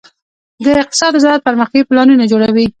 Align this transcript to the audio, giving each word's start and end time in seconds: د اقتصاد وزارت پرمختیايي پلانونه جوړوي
د 0.63 0.65
اقتصاد 0.81 1.11
وزارت 1.13 1.41
پرمختیايي 1.47 1.87
پلانونه 1.89 2.23
جوړوي 2.31 2.65